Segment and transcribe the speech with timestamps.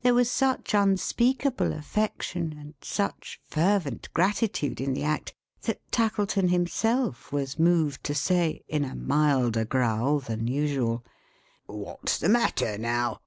[0.00, 7.30] There was such unspeakable affection and such fervent gratitude in the act, that Tackleton himself
[7.30, 11.04] was moved to say, in a milder growl than usual:
[11.66, 13.20] "What's the matter now?"